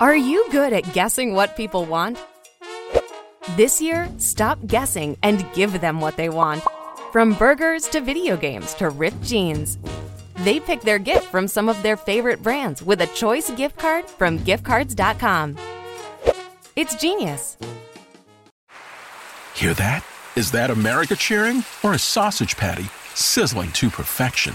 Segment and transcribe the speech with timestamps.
[0.00, 2.18] Are you good at guessing what people want?
[3.56, 6.62] This year, stop guessing and give them what they want.
[7.10, 9.76] From burgers to video games to ripped jeans.
[10.44, 14.08] They pick their gift from some of their favorite brands with a choice gift card
[14.08, 15.56] from giftcards.com.
[16.76, 17.56] It's genius.
[19.56, 20.04] Hear that?
[20.36, 24.54] Is that America cheering or a sausage patty sizzling to perfection?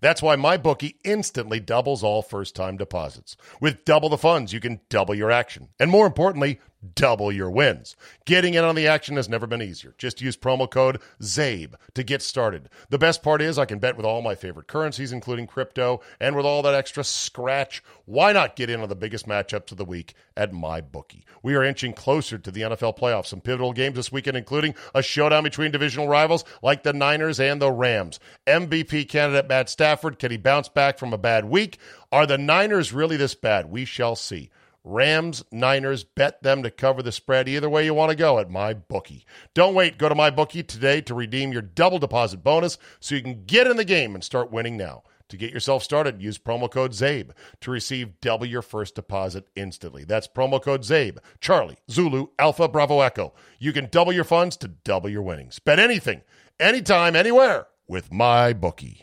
[0.00, 3.36] That's why MyBookie instantly doubles all first time deposits.
[3.60, 5.68] With double the funds, you can double your action.
[5.78, 6.58] And more importantly,
[6.94, 7.96] double your wins.
[8.24, 9.94] Getting in on the action has never been easier.
[9.98, 12.68] Just use promo code ZABE to get started.
[12.88, 16.34] The best part is I can bet with all my favorite currencies, including crypto, and
[16.36, 19.84] with all that extra scratch, why not get in on the biggest matchups of the
[19.84, 21.24] week at MyBookie?
[21.42, 23.26] We are inching closer to the NFL playoffs.
[23.26, 27.60] Some pivotal games this weekend, including a showdown between divisional rivals like the Niners and
[27.60, 28.18] the Rams.
[28.46, 31.78] MVP candidate Matt Stafford, can he bounce back from a bad week?
[32.12, 33.70] Are the Niners really this bad?
[33.70, 34.50] We shall see.
[34.84, 38.48] Rams, Niners, bet them to cover the spread either way you want to go at
[38.48, 39.24] MyBookie.
[39.54, 39.98] Don't wait.
[39.98, 43.76] Go to MyBookie today to redeem your double deposit bonus so you can get in
[43.76, 45.02] the game and start winning now.
[45.28, 50.02] To get yourself started, use promo code ZABE to receive double your first deposit instantly.
[50.04, 53.32] That's promo code ZABE, Charlie, Zulu, Alpha, Bravo, Echo.
[53.60, 55.60] You can double your funds to double your winnings.
[55.60, 56.22] Bet anything,
[56.58, 59.02] anytime, anywhere with MyBookie.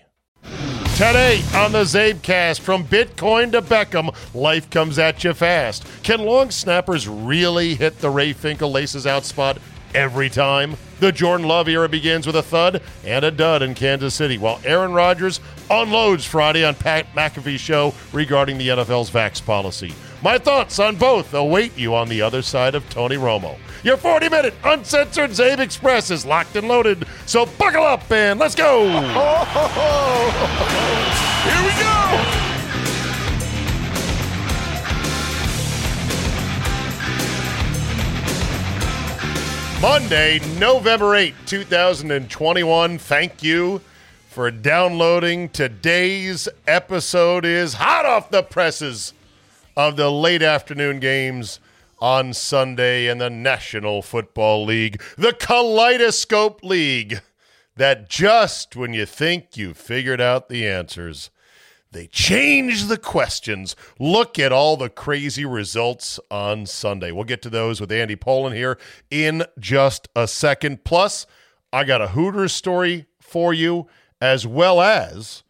[0.97, 5.85] Today on the Zabecast, from Bitcoin to Beckham, life comes at you fast.
[6.01, 9.59] Can long snappers really hit the Ray Finkle laces out spot
[9.93, 10.75] every time?
[10.99, 14.59] The Jordan Love era begins with a thud and a dud in Kansas City, while
[14.65, 15.39] Aaron Rodgers
[15.69, 19.93] unloads Friday on Pat McAfee's show regarding the NFL's vax policy.
[20.23, 23.59] My thoughts on both await you on the other side of Tony Romo.
[23.87, 28.53] Your 40 minute uncensored Zabe Express is locked and loaded, so buckle up and let's
[28.53, 28.83] go!
[28.89, 29.01] Here
[31.63, 32.21] we go!
[39.81, 42.97] Monday, November 8, 2021.
[42.97, 43.79] Thank you
[44.27, 49.13] for downloading today's episode is hot off the presses
[49.77, 51.61] of the late afternoon games
[51.99, 57.21] on Sunday in the National Football League, the Kaleidoscope League,
[57.75, 61.29] that just when you think you've figured out the answers,
[61.91, 63.75] they change the questions.
[63.99, 67.11] Look at all the crazy results on Sunday.
[67.11, 68.77] We'll get to those with Andy Pollin here
[69.09, 70.83] in just a second.
[70.83, 71.25] Plus,
[71.71, 73.87] I got a Hooters story for you,
[74.21, 75.43] as well as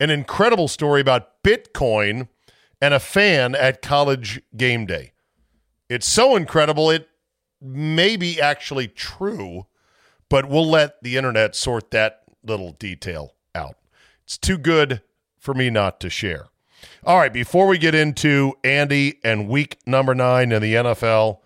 [0.00, 2.28] an incredible story about Bitcoin
[2.80, 5.13] and a fan at college game day.
[5.88, 7.08] It's so incredible, it
[7.60, 9.66] may be actually true,
[10.28, 13.76] but we'll let the internet sort that little detail out.
[14.24, 15.02] It's too good
[15.38, 16.46] for me not to share.
[17.04, 21.40] All right, before we get into Andy and week number nine in the NFL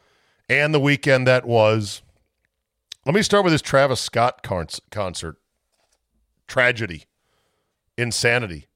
[0.48, 2.02] and the weekend that was,
[3.04, 4.42] let me start with this Travis Scott
[4.90, 5.36] concert.
[6.46, 7.04] Tragedy,
[7.96, 8.66] insanity,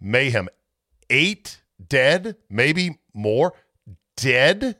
[0.00, 0.48] mayhem.
[1.10, 3.52] Eight dead, maybe more,
[4.16, 4.76] dead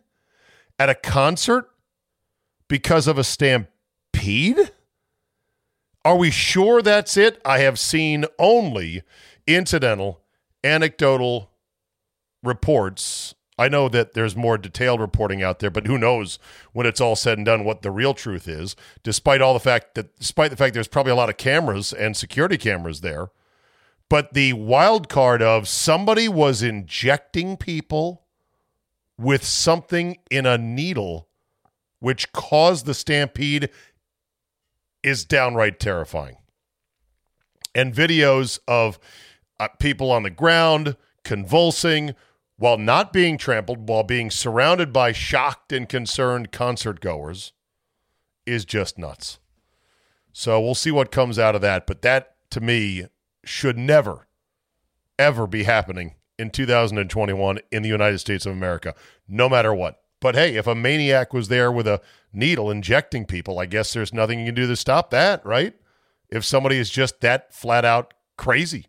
[0.83, 1.71] at a concert
[2.67, 4.73] because of a stampede?
[6.05, 7.41] Are we sure that's it?
[7.45, 9.05] I have seen only
[9.47, 10.23] incidental,
[10.65, 11.53] anecdotal
[12.43, 13.37] reports.
[13.57, 16.41] I know that there's more detailed reporting out there, but who knows
[16.73, 19.95] when it's all said and done what the real truth is, despite all the fact
[19.95, 23.31] that despite the fact there's probably a lot of cameras and security cameras there.
[24.09, 28.22] But the wild card of somebody was injecting people
[29.19, 31.29] with something in a needle
[32.01, 33.71] which caused the stampede
[35.03, 36.37] is downright terrifying.
[37.75, 38.99] And videos of
[39.61, 42.15] uh, people on the ground convulsing
[42.57, 47.53] while not being trampled, while being surrounded by shocked and concerned concert goers
[48.47, 49.39] is just nuts.
[50.33, 51.87] So we'll see what comes out of that.
[51.87, 53.07] But that, to me,
[53.45, 54.27] should never,
[55.19, 58.95] ever be happening in 2021 in the United States of America,
[59.27, 60.03] no matter what.
[60.21, 62.03] But hey, if a maniac was there with a
[62.33, 65.75] needle injecting people, I guess there's nothing you can do to stop that, right?
[66.29, 68.87] If somebody is just that flat out crazy.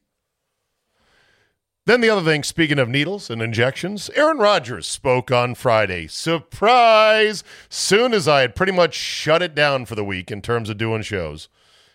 [1.85, 6.07] Then the other thing, speaking of needles and injections, Aaron Rodgers spoke on Friday.
[6.07, 7.43] Surprise!
[7.67, 10.77] Soon as I had pretty much shut it down for the week in terms of
[10.77, 11.49] doing shows,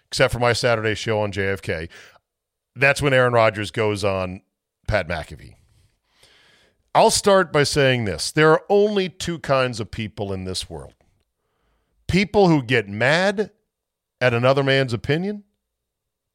[0.09, 1.89] except for my Saturday show on JFK,
[2.77, 4.43] that's when Aaron Rodgers goes on
[4.89, 5.55] Pat McAfee.
[6.95, 10.95] I'll start by saying this there are only two kinds of people in this world
[12.09, 13.51] people who get mad
[14.21, 15.45] at another man's opinion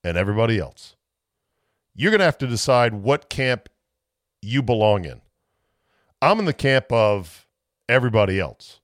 [0.04, 0.96] and everybody else.
[1.96, 3.70] You're going to have to decide what camp
[4.42, 5.22] you belong in.
[6.22, 7.46] I'm in the camp of
[7.90, 8.80] everybody else.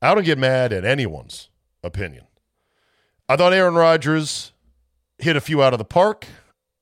[0.00, 1.48] I don't get mad at anyone's
[1.84, 2.24] opinion.
[3.28, 4.52] I thought Aaron Rodgers
[5.18, 6.26] hit a few out of the park.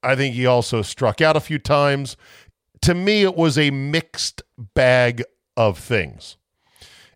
[0.02, 2.16] I think he also struck out a few times.
[2.82, 4.42] To me, it was a mixed
[4.74, 5.22] bag
[5.56, 6.36] of things.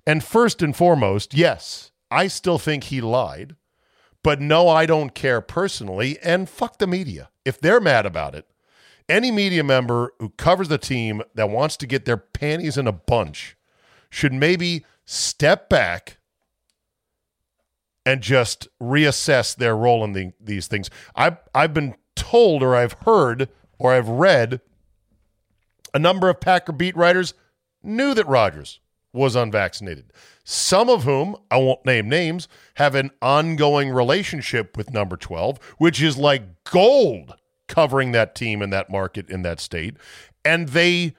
[0.06, 3.56] And first and foremost, yes, I still think he lied.
[4.22, 6.18] But no, I don't care personally.
[6.22, 7.30] And fuck the media.
[7.44, 8.46] If they're mad about it,
[9.08, 12.92] any media member who covers the team that wants to get their panties in a
[12.92, 13.56] bunch
[14.08, 16.18] should maybe step back
[18.06, 20.88] and just reassess their role in the, these things.
[21.14, 21.94] I've, I've been
[22.30, 23.48] told, or I've heard,
[23.78, 24.60] or I've read
[25.92, 27.34] a number of Packer beat writers
[27.82, 28.80] knew that Rodgers
[29.12, 30.12] was unvaccinated.
[30.42, 36.02] Some of whom, I won't name names, have an ongoing relationship with number 12, which
[36.02, 37.34] is like gold
[37.68, 39.96] covering that team in that market in that state.
[40.44, 41.14] And they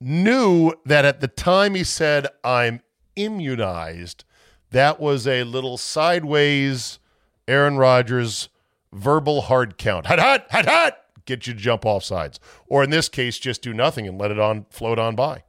[0.00, 2.80] knew that at the time he said, I'm
[3.14, 4.24] immunized,
[4.70, 6.98] that was a little sideways
[7.48, 8.48] Aaron Rodgers
[8.96, 10.06] verbal hard count.
[10.06, 10.98] Hot, hot, hot, hot.
[11.24, 12.40] Get you to jump off sides.
[12.66, 15.44] Or in this case, just do nothing and let it on float on by.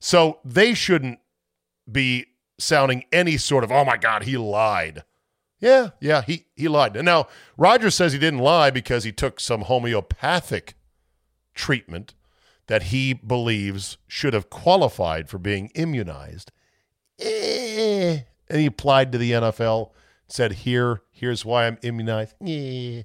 [0.00, 1.20] So they shouldn't
[1.90, 2.26] be
[2.58, 5.04] sounding any sort of, oh my God, he lied.
[5.60, 6.96] Yeah, yeah, he, he lied.
[6.96, 10.74] And now, Rodgers says he didn't lie because he took some homeopathic
[11.54, 12.14] treatment
[12.66, 16.50] that he believes should have qualified for being immunized.
[17.20, 18.20] Eh.
[18.48, 19.90] And he applied to the NFL,
[20.32, 22.34] said, Here, here's why I'm immunized.
[22.46, 23.02] Eh.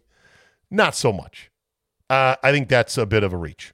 [0.69, 1.51] Not so much.
[2.09, 3.73] Uh, I think that's a bit of a reach.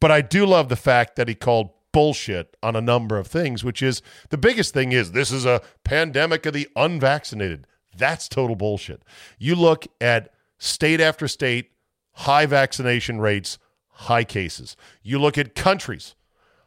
[0.00, 3.64] But I do love the fact that he called bullshit on a number of things,
[3.64, 7.66] which is the biggest thing is this is a pandemic of the unvaccinated.
[7.96, 9.02] That's total bullshit.
[9.38, 11.72] You look at state after state,
[12.12, 13.58] high vaccination rates,
[13.88, 14.76] high cases.
[15.02, 16.14] You look at countries,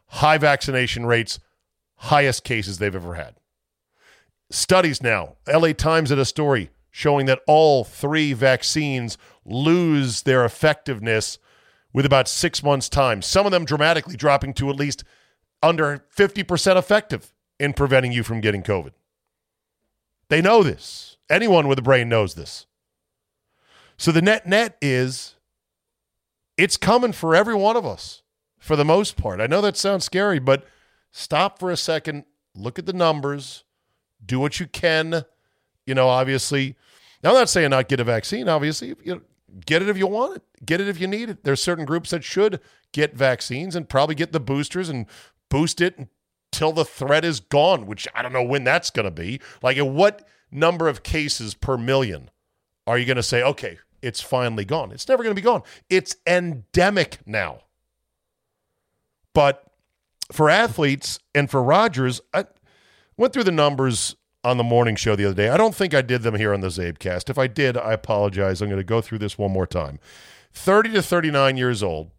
[0.06, 1.40] high vaccination rates,
[1.96, 3.36] highest cases they've ever had.
[4.54, 11.40] Studies now, LA Times did a story showing that all three vaccines lose their effectiveness
[11.92, 15.02] with about six months' time, some of them dramatically dropping to at least
[15.60, 18.92] under 50% effective in preventing you from getting COVID.
[20.28, 21.16] They know this.
[21.28, 22.66] Anyone with a brain knows this.
[23.96, 25.34] So the net net is
[26.56, 28.22] it's coming for every one of us
[28.60, 29.40] for the most part.
[29.40, 30.64] I know that sounds scary, but
[31.10, 32.24] stop for a second,
[32.54, 33.63] look at the numbers,
[34.24, 35.24] do what you can.
[35.86, 36.76] You know, obviously,
[37.22, 38.48] now I'm not saying not get a vaccine.
[38.48, 39.20] Obviously, you know,
[39.66, 40.42] get it if you want it.
[40.64, 41.44] Get it if you need it.
[41.44, 42.60] There's certain groups that should
[42.92, 45.06] get vaccines and probably get the boosters and
[45.50, 45.98] boost it
[46.52, 49.40] until the threat is gone, which I don't know when that's going to be.
[49.62, 52.30] Like, at what number of cases per million
[52.86, 54.92] are you going to say, okay, it's finally gone?
[54.92, 55.62] It's never going to be gone.
[55.90, 57.60] It's endemic now.
[59.32, 59.64] But
[60.30, 62.44] for athletes and for Rodgers, I
[63.16, 65.48] went through the numbers on the morning show the other day.
[65.48, 67.30] I don't think I did them here on the Zabecast.
[67.30, 68.60] If I did, I apologize.
[68.60, 69.98] I'm going to go through this one more time.
[70.52, 72.10] 30 to 39 years old,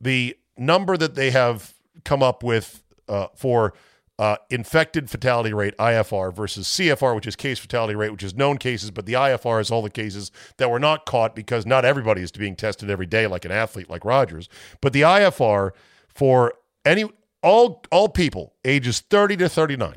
[0.00, 1.74] the number that they have
[2.04, 3.74] come up with uh, for
[4.18, 8.58] uh, infected fatality rate, IFR, versus CFR, which is case fatality rate, which is known
[8.58, 12.22] cases, but the IFR is all the cases that were not caught because not everybody
[12.22, 14.48] is being tested every day like an athlete like Rodgers.
[14.80, 15.70] But the IFR
[16.08, 17.04] for any
[17.42, 19.96] all all people ages 30 to 39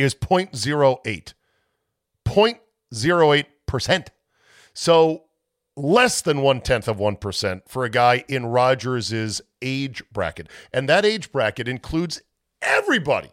[0.00, 1.34] is 0.08.
[2.26, 4.06] 0.08%.
[4.72, 5.24] So
[5.76, 10.48] less than one tenth of 1% for a guy in Rodgers' age bracket.
[10.72, 12.22] And that age bracket includes
[12.62, 13.30] everybody,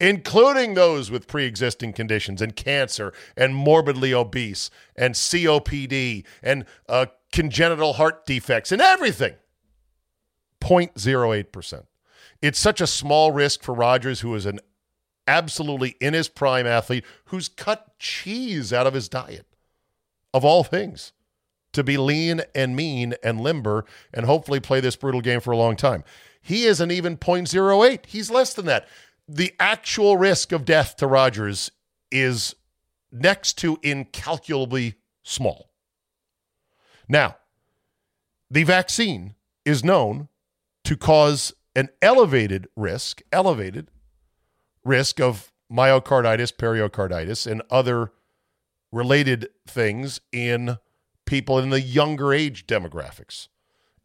[0.00, 7.06] including those with pre existing conditions and cancer and morbidly obese and COPD and uh,
[7.32, 9.34] congenital heart defects and everything.
[10.60, 11.84] 0.08%.
[12.42, 14.60] It's such a small risk for Rodgers, who is an
[15.28, 19.46] absolutely in his prime athlete who's cut cheese out of his diet,
[20.34, 21.12] of all things,
[21.72, 25.56] to be lean and mean and limber and hopefully play this brutal game for a
[25.56, 26.02] long time.
[26.40, 28.06] He isn't even 0.08.
[28.06, 28.88] He's less than that.
[29.28, 31.70] The actual risk of death to Rodgers
[32.10, 32.56] is
[33.12, 35.70] next to incalculably small.
[37.06, 37.36] Now,
[38.50, 40.28] the vaccine is known
[40.84, 43.90] to cause an elevated risk, elevated
[44.84, 48.12] risk of myocarditis, pericarditis, and other
[48.92, 50.78] related things in
[51.26, 53.48] people in the younger age demographics.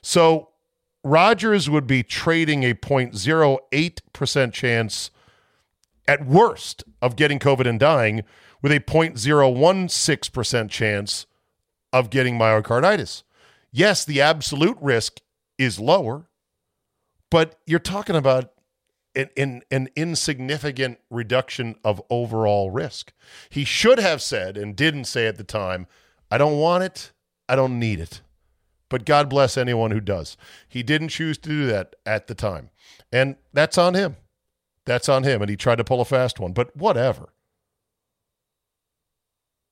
[0.01, 0.51] So
[1.03, 5.11] Rodgers would be trading a 0.08% chance
[6.07, 8.23] at worst of getting COVID and dying
[8.61, 11.25] with a 0.016% chance
[11.91, 13.23] of getting myocarditis.
[13.71, 15.19] Yes, the absolute risk
[15.57, 16.27] is lower,
[17.29, 18.51] but you're talking about
[19.15, 23.11] an, an, an, insignificant reduction of overall risk.
[23.49, 25.87] He should have said and didn't say at the time,
[26.29, 27.11] I don't want it,
[27.49, 28.21] I don't need it.
[28.89, 30.37] But God bless anyone who does.
[30.67, 32.69] He didn't choose to do that at the time.
[33.11, 34.17] And that's on him.
[34.85, 35.41] That's on him.
[35.41, 37.29] And he tried to pull a fast one, but whatever.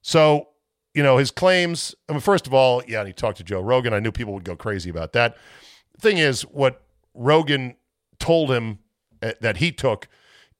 [0.01, 0.49] So,
[0.93, 3.61] you know, his claims, I mean, first of all, yeah, and he talked to Joe
[3.61, 3.93] Rogan.
[3.93, 5.37] I knew people would go crazy about that.
[5.99, 6.81] Thing is, what
[7.13, 7.75] Rogan
[8.19, 8.79] told him
[9.21, 10.07] eh, that he took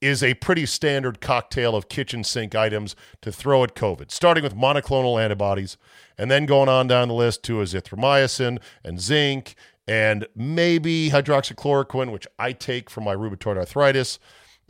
[0.00, 4.56] is a pretty standard cocktail of kitchen sink items to throw at COVID, starting with
[4.56, 5.76] monoclonal antibodies
[6.16, 9.54] and then going on down the list to azithromycin and zinc
[9.86, 14.18] and maybe hydroxychloroquine, which I take for my rheumatoid arthritis,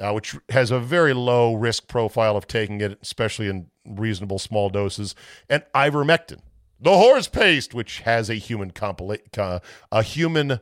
[0.00, 4.71] uh, which has a very low risk profile of taking it, especially in reasonable small
[4.71, 5.14] doses,
[5.49, 6.40] and ivermectin,
[6.80, 9.61] the horse paste, which has a human compila-
[9.92, 10.61] a human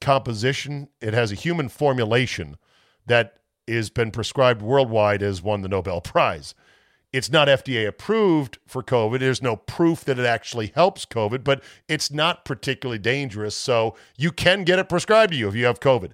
[0.00, 0.88] composition.
[1.00, 2.56] It has a human formulation
[3.06, 3.38] that
[3.68, 6.54] has been prescribed worldwide as won the Nobel Prize.
[7.12, 9.20] It's not FDA approved for COVID.
[9.20, 13.54] There's no proof that it actually helps COVID, but it's not particularly dangerous.
[13.54, 16.10] So you can get it prescribed to you if you have COVID.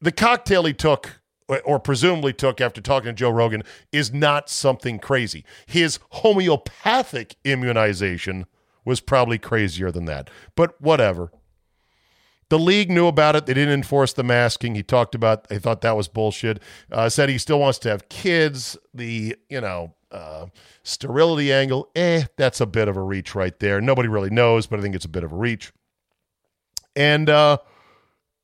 [0.00, 1.21] The cocktail he took
[1.60, 5.44] or presumably took after talking to Joe Rogan is not something crazy.
[5.66, 8.46] His homeopathic immunization
[8.84, 11.30] was probably crazier than that, but whatever.
[12.48, 13.46] The league knew about it.
[13.46, 14.74] They didn't enforce the masking.
[14.74, 15.48] He talked about.
[15.48, 16.60] They thought that was bullshit.
[16.90, 18.76] Uh, said he still wants to have kids.
[18.92, 20.46] The you know uh,
[20.82, 21.90] sterility angle.
[21.96, 23.80] Eh, that's a bit of a reach right there.
[23.80, 25.72] Nobody really knows, but I think it's a bit of a reach.
[26.94, 27.56] And uh,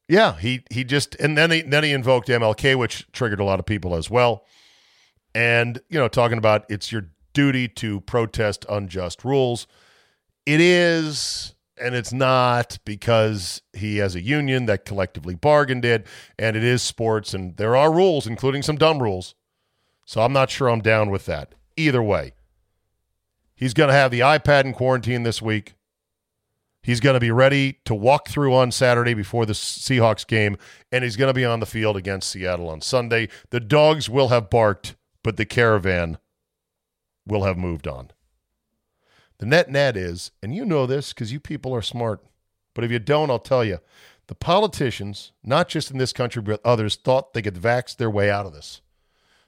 [0.08, 3.60] yeah, he he just and then he then he invoked MLK, which triggered a lot
[3.60, 4.44] of people as well.
[5.34, 9.66] And you know, talking about it's your duty to protest unjust rules.
[10.46, 16.06] It is and it's not because he has a union that collectively bargained it,
[16.38, 19.34] and it is sports, and there are rules, including some dumb rules.
[20.04, 21.54] So I'm not sure I'm down with that.
[21.76, 22.32] Either way,
[23.54, 25.74] he's going to have the iPad in quarantine this week.
[26.88, 30.56] He's going to be ready to walk through on Saturday before the Seahawks game,
[30.90, 33.28] and he's going to be on the field against Seattle on Sunday.
[33.50, 36.16] The dogs will have barked, but the caravan
[37.26, 38.10] will have moved on.
[39.36, 42.24] The net net is, and you know this because you people are smart,
[42.72, 43.80] but if you don't, I'll tell you
[44.28, 48.30] the politicians, not just in this country, but others, thought they could vax their way
[48.30, 48.80] out of this.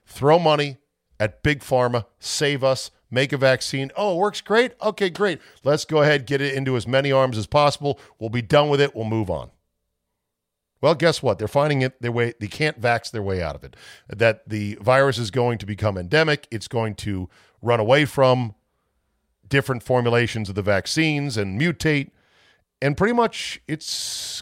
[0.05, 0.77] Throw money
[1.19, 3.91] at Big Pharma, save us, make a vaccine.
[3.95, 4.73] Oh, it works great.
[4.81, 5.39] Okay, great.
[5.63, 7.99] Let's go ahead, get it into as many arms as possible.
[8.17, 8.95] We'll be done with it.
[8.95, 9.51] We'll move on.
[10.81, 11.37] Well, guess what?
[11.37, 12.33] They're finding it their way.
[12.39, 13.75] They can't vax their way out of it.
[14.07, 16.47] That the virus is going to become endemic.
[16.49, 17.29] It's going to
[17.61, 18.55] run away from
[19.47, 22.09] different formulations of the vaccines and mutate.
[22.81, 24.41] And pretty much it's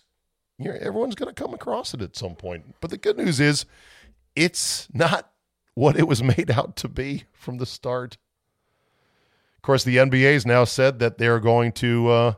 [0.59, 2.75] you know, everyone's going to come across it at some point.
[2.81, 3.65] But the good news is
[4.35, 5.31] it's not
[5.73, 8.17] what it was made out to be from the start.
[9.59, 12.33] Of course, the NBA has now said that they're going to uh,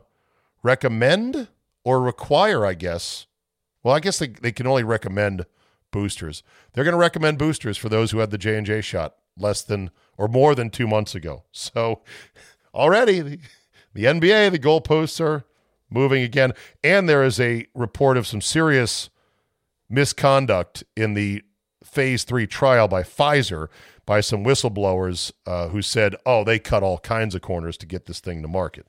[0.64, 1.46] recommend
[1.84, 3.28] or require, I guess.
[3.84, 5.46] Well, I guess they, they can only recommend
[5.92, 6.42] boosters.
[6.72, 9.62] They're going to recommend boosters for those who had the J and J shot less
[9.62, 11.44] than or more than two months ago.
[11.52, 12.00] So
[12.74, 13.38] already the,
[13.94, 15.44] the NBA, the goalposts are
[15.88, 16.54] moving again.
[16.82, 19.10] And there is a report of some serious
[19.88, 21.44] misconduct in the
[21.84, 23.68] phase three trial by Pfizer
[24.04, 28.06] by some whistleblowers uh, who said, oh, they cut all kinds of corners to get
[28.06, 28.86] this thing to market.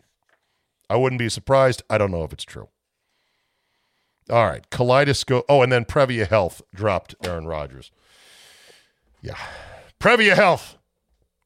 [0.89, 1.84] I wouldn't be surprised.
[1.89, 2.70] I don't know if it's true.
[4.29, 5.46] All right, Kaleidoscope.
[5.50, 7.91] Oh, and then Prevea Health dropped Aaron Rodgers.
[9.22, 9.38] Yeah.
[10.00, 10.77] Prevea Health,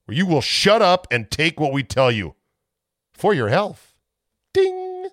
[0.04, 2.34] where you will shut up and take what we tell you
[3.12, 3.94] for your health.
[4.54, 5.08] Ding.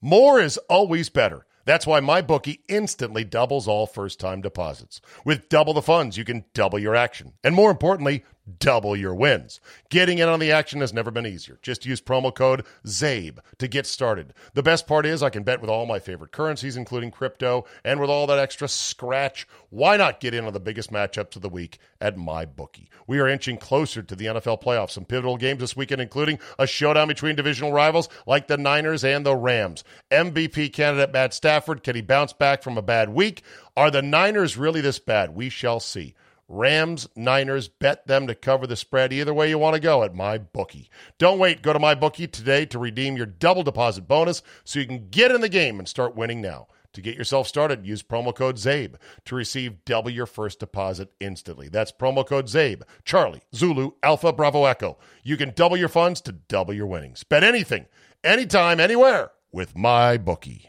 [0.00, 1.46] More is always better.
[1.64, 5.00] That's why MyBookie instantly doubles all first time deposits.
[5.24, 7.34] With double the funds, you can double your action.
[7.44, 8.24] And more importantly,
[8.58, 9.60] double your wins.
[9.88, 11.58] Getting in on the action has never been easier.
[11.62, 14.34] Just use promo code ZABE to get started.
[14.54, 18.00] The best part is I can bet with all my favorite currencies, including crypto, and
[18.00, 21.48] with all that extra scratch, why not get in on the biggest matchups of the
[21.48, 22.88] week at MyBookie?
[23.06, 24.90] We are inching closer to the NFL playoffs.
[24.90, 29.24] Some pivotal games this weekend, including a showdown between divisional rivals like the Niners and
[29.24, 29.84] the Rams.
[30.10, 33.42] MVP candidate Matt Stafford, can he bounce back from a bad week?
[33.76, 35.34] Are the Niners really this bad?
[35.34, 36.14] We shall see.
[36.52, 40.12] Rams, Niners, bet them to cover the spread either way you want to go at
[40.12, 40.88] MyBookie.
[41.16, 41.62] Don't wait.
[41.62, 45.40] Go to MyBookie today to redeem your double deposit bonus so you can get in
[45.40, 46.66] the game and start winning now.
[46.92, 51.70] To get yourself started, use promo code ZABE to receive double your first deposit instantly.
[51.70, 54.98] That's promo code ZABE, Charlie, Zulu, Alpha, Bravo, Echo.
[55.22, 57.24] You can double your funds to double your winnings.
[57.24, 57.86] Bet anything,
[58.22, 60.66] anytime, anywhere with MyBookie.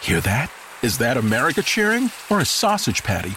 [0.00, 0.50] Hear that?
[0.82, 3.36] Is that America cheering or a sausage patty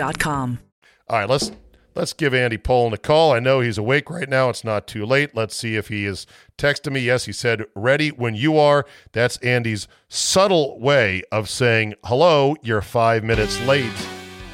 [1.07, 1.51] All right, let's
[1.95, 3.33] let's give Andy Pollin a call.
[3.33, 4.49] I know he's awake right now.
[4.49, 5.35] It's not too late.
[5.35, 6.25] Let's see if he is
[6.57, 7.01] texting me.
[7.01, 8.85] Yes, he said ready when you are.
[9.11, 12.55] That's Andy's subtle way of saying hello.
[12.61, 13.91] You're five minutes late.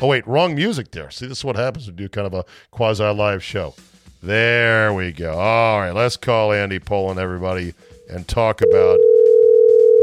[0.02, 1.10] Oh wait, wrong music there.
[1.10, 3.74] See, this is what happens when we do kind of a quasi live show.
[4.22, 5.34] There we go.
[5.34, 7.74] All right, let's call Andy Pollin, everybody,
[8.10, 8.98] and talk about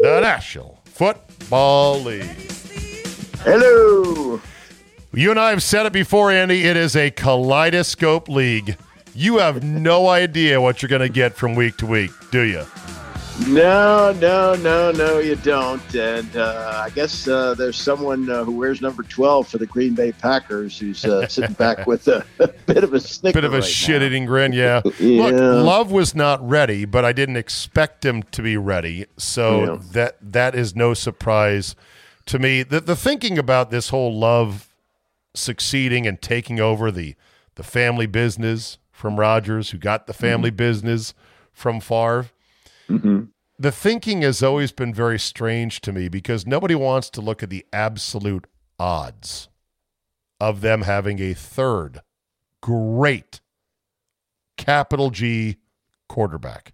[0.02, 2.52] the National Football League.
[3.42, 4.40] Hello.
[5.16, 6.64] You and I have said it before, Andy.
[6.64, 8.77] It is a kaleidoscope league.
[9.14, 12.64] You have no idea what you're going to get from week to week, do you?
[13.46, 15.94] No, no, no, no, you don't.
[15.94, 19.94] And uh, I guess uh, there's someone uh, who wears number 12 for the Green
[19.94, 23.37] Bay Packers who's uh, sitting back with a, a, bit of a snicker.
[23.37, 24.83] Bit of a right shit-eating grin, yeah.
[24.98, 25.27] Yeah.
[25.27, 29.79] Look, Love was not ready, but I didn't expect him to be ready, so Yeah.
[29.92, 31.77] that that is no surprise
[32.27, 32.62] to me.
[32.64, 34.68] The the thinking about this whole Love
[35.35, 37.14] succeeding and taking over the
[37.57, 41.14] the family business from Rodgers, who got the family business
[41.53, 42.27] from Favre.
[42.88, 43.29] Mhm.
[43.59, 47.51] The thinking has always been very strange to me because nobody wants to look at
[47.51, 48.47] the absolute
[48.79, 49.49] odds
[50.40, 52.01] of them having a third
[52.61, 53.40] great
[54.57, 55.59] capital G
[56.09, 56.73] quarterback.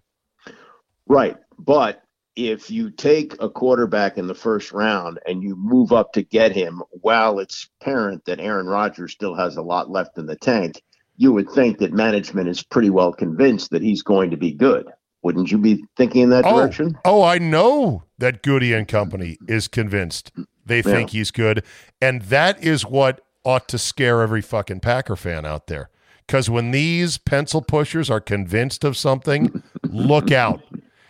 [1.07, 1.37] Right.
[1.59, 2.03] But
[2.35, 6.51] if you take a quarterback in the first round and you move up to get
[6.53, 10.81] him while it's apparent that Aaron Rodgers still has a lot left in the tank,
[11.17, 14.87] you would think that management is pretty well convinced that he's going to be good.
[15.23, 16.97] Wouldn't you be thinking in that Oh, direction?
[17.05, 20.31] oh, I know that Gutey and Company is convinced
[20.65, 21.63] they think he's good,
[22.01, 25.89] and that is what ought to scare every fucking Packer fan out there.
[26.25, 30.61] Because when these pencil pushers are convinced of something, look out.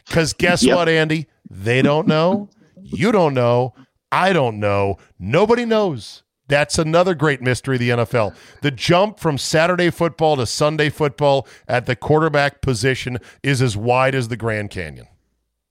[0.07, 0.75] Because guess Yep.
[0.75, 1.27] what, Andy?
[1.49, 2.49] They don't know.
[2.81, 3.73] You don't know.
[4.11, 4.97] I don't know.
[5.19, 6.23] Nobody knows.
[6.47, 8.35] That's another great mystery of the NFL.
[8.61, 14.15] The jump from Saturday football to Sunday football at the quarterback position is as wide
[14.15, 15.07] as the Grand Canyon.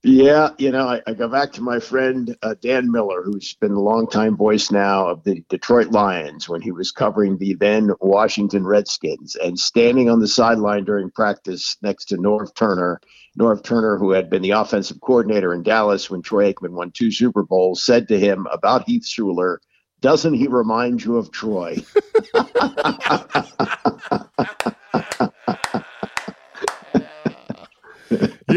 [0.03, 3.73] Yeah, you know, I, I go back to my friend uh, Dan Miller, who's been
[3.73, 8.67] a longtime voice now of the Detroit Lions when he was covering the then Washington
[8.67, 12.99] Redskins and standing on the sideline during practice next to Norv Turner.
[13.39, 17.13] Norv Turner, who had been the offensive coordinator in Dallas when Troy Aikman won two
[17.13, 19.59] Super Bowls, said to him about Heath Shuler,
[20.01, 21.77] doesn't he remind you of Troy?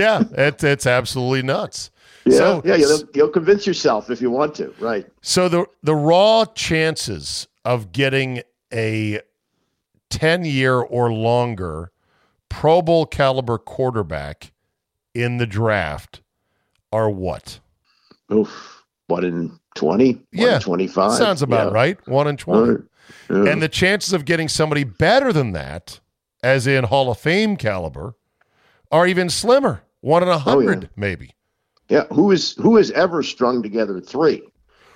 [0.03, 1.89] yeah, it's it's absolutely nuts.
[2.25, 5.05] Yeah, So- yeah, you'll, you'll convince yourself if you want to, right?
[5.21, 8.41] So the the raw chances of getting
[8.73, 9.19] a
[10.09, 11.91] 10 year or longer
[12.49, 14.51] Pro Bowl caliber quarterback
[15.13, 16.21] in the draft
[16.91, 17.59] are what?
[18.31, 18.83] Oof.
[19.07, 20.21] One in 20?
[20.31, 20.59] Yeah.
[20.59, 21.13] 25?
[21.17, 21.73] Sounds about Yeah.
[21.73, 22.07] right.
[22.07, 22.71] One in 20.
[22.71, 22.77] Uh,
[23.29, 23.51] yeah.
[23.51, 25.99] And the chances of getting somebody better than that,
[26.43, 28.15] as in Hall of Fame caliber,
[28.91, 29.82] are even slimmer.
[30.03, 31.33] One in a hundred, maybe.
[31.87, 32.03] yeah.
[32.11, 34.41] Who is who has ever strung together three?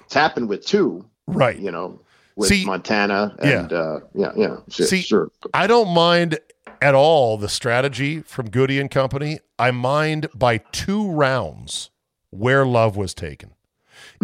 [0.04, 1.58] It's happened with two, Right.
[1.58, 2.02] you know,
[2.36, 4.58] with See- Montana and uh yeah, yeah.
[4.70, 5.32] Sure, See- sure.
[5.54, 6.40] I don't mind
[6.82, 9.40] at all the strategy from Gutey and Company.
[9.58, 11.90] I mind by two rounds
[12.30, 13.54] where Love was taken.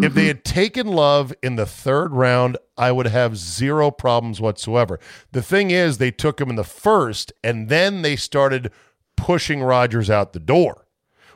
[0.00, 5.00] If they had taken Love in the third round, I would have zero problems whatsoever.
[5.32, 8.70] The thing is, they took him in the first, and then they started
[9.16, 10.86] pushing Rodgers out the door,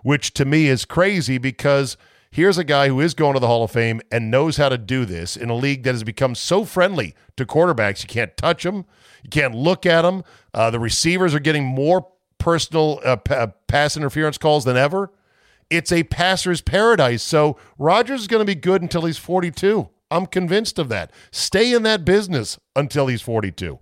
[0.03, 1.97] which to me is crazy because
[2.31, 4.79] here's a guy who is going to the Hall of Fame and knows how to
[4.79, 8.03] do this in a league that has become so friendly to quarterbacks.
[8.03, 8.85] You can't touch them,
[9.23, 10.23] you can't look at them.
[10.53, 15.13] Uh, the receivers are getting more personal uh, pa- pass interference calls than ever.
[15.71, 17.23] It's a passer's paradise.
[17.23, 19.89] So Rodgers is going to be good until he's 42.
[20.11, 21.13] I'm convinced of that.
[21.31, 23.79] Stay in that business until he's 42.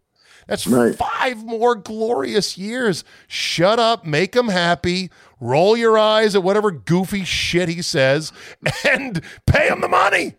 [0.47, 0.95] That's Right.
[0.95, 3.05] five more glorious years.
[3.27, 8.33] Shut up, make him happy, roll your eyes at whatever goofy shit he says,
[8.89, 10.35] and pay him the money.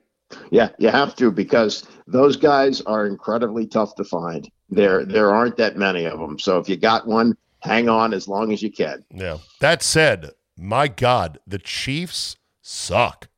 [0.51, 4.49] Yeah, you have to because those guys are incredibly tough to find.
[4.69, 6.37] There there aren't that many of them.
[6.39, 9.05] So if you got one, hang on as long as you can.
[9.13, 9.37] Yeah.
[9.61, 13.29] That said, my God, the Chiefs suck.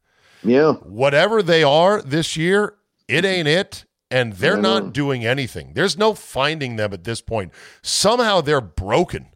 [0.43, 0.73] Yeah.
[0.73, 2.75] Whatever they are this year,
[3.07, 3.85] it ain't it.
[4.11, 4.91] And they're not mm-hmm.
[4.91, 5.73] doing anything.
[5.75, 7.51] There's no finding them at this point.
[7.81, 9.27] Somehow they're broken.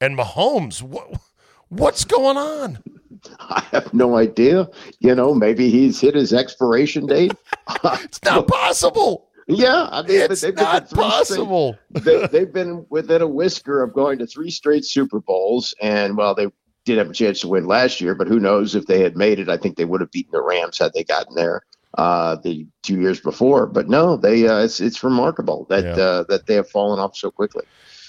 [0.00, 1.20] And Mahomes, what,
[1.68, 2.78] what's going on?
[3.40, 4.68] I have no idea.
[5.00, 7.34] You know, maybe he's hit his expiration date.
[7.84, 9.28] It's not possible.
[9.46, 11.78] yeah, I mean, It's not three straight- possible.
[11.90, 16.34] they, they've been within a whisker of going to three straight Super Bowls, and well,
[16.34, 16.48] they
[16.86, 19.38] did have a chance to win last year, but who knows if they had made
[19.38, 19.48] it?
[19.48, 21.62] I think they would have beaten the Rams had they gotten there
[21.96, 23.66] uh, the two years before.
[23.66, 26.02] But no, they uh, it's it's remarkable that Yeah.
[26.02, 27.64] uh, that they have fallen off so quickly.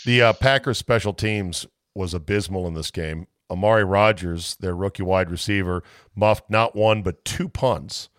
[0.06, 1.66] The uh, Packers special teams
[1.96, 3.28] was abysmal in this game.
[3.52, 5.84] Amari Rodgers, their rookie wide receiver,
[6.16, 8.10] muffed not one but two punts.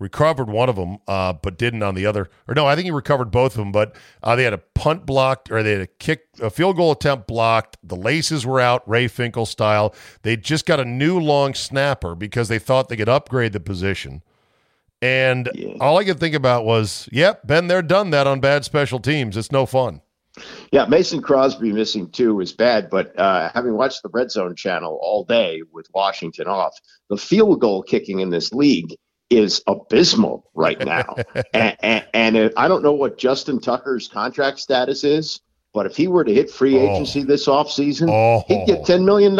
[0.00, 2.30] Recovered one of them, uh, but didn't on the other.
[2.48, 3.70] Or no, I think he recovered both of them.
[3.70, 6.92] But uh, they had a punt blocked, or they had a kick, a field goal
[6.92, 7.76] attempt blocked.
[7.82, 9.94] The laces were out, Ray Finkle style.
[10.22, 14.22] They just got a new long snapper because they thought they could upgrade the position.
[15.02, 15.74] And Yeah.
[15.80, 19.36] all I could think about was, yep, been there, done that on bad special teams.
[19.36, 20.00] It's no fun.
[20.72, 24.98] Yeah, Mason Crosby missing two is bad, but uh, having watched the Red Zone channel
[25.02, 28.94] all day with Washington off, the field goal kicking in this league
[29.28, 31.16] is abysmal right now.
[31.54, 35.40] and and, and it, I don't know what Justin Tucker's contract status is,
[35.74, 36.90] but if he were to hit free Oh.
[36.94, 38.44] agency this offseason, Oh.
[38.48, 39.34] he'd get $10 million.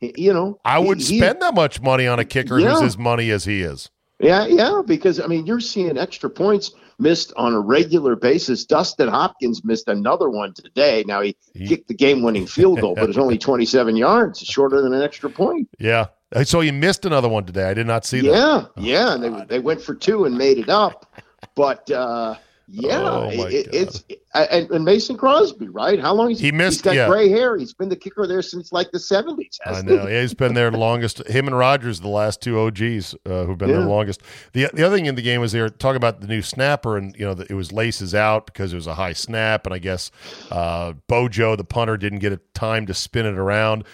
[0.00, 2.82] You know, I would spend that much money on a kicker who's Yeah.
[2.84, 3.90] as money as he is.
[4.18, 8.64] Yeah, yeah, because I mean, you're seeing extra points missed on a regular basis.
[8.64, 11.04] Dustin Hopkins missed another one today.
[11.06, 14.80] Now he, He- kicked the game-winning field goal, but it's only 27 yards, It's shorter
[14.80, 15.68] than an extra point.
[15.78, 16.06] Yeah.
[16.44, 17.68] So you missed another one today.
[17.68, 18.26] I did not see that.
[18.26, 21.14] Yeah, yeah, and they they went for two and made it up.
[21.54, 22.34] But uh,
[22.68, 26.00] yeah, Oh, it, it's and, and Mason Crosby, right?
[26.00, 27.06] How long has He missed- He's got yeah.
[27.08, 27.56] gray hair.
[27.56, 29.58] He's been the kicker there since like the 70s.
[29.64, 30.06] I know.
[30.06, 30.12] he?
[30.14, 31.26] Yeah, he's been there the longest.
[31.28, 33.84] Him and Rodgers, the last two OGs uh, who've been there Yeah.
[33.84, 34.20] the longest.
[34.52, 36.96] The the other thing in the game was they were talking about the new snapper,
[36.96, 39.72] and you know that it was laces out because it was a high snap, and
[39.74, 40.10] I guess
[40.50, 43.84] uh, Bojo, the punter, didn't get a time to spin it around.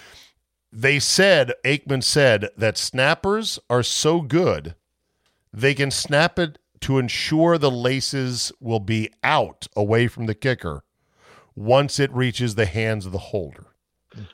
[0.72, 4.74] They said Aikman said that snappers are so good
[5.52, 10.84] they can snap it to ensure the laces will be out away from the kicker
[11.54, 13.66] once it reaches the hands of the holder.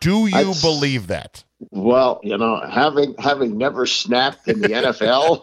[0.01, 1.45] Do you That's- believe that?
[1.71, 5.43] Well, you know, having having never snapped in the NFL,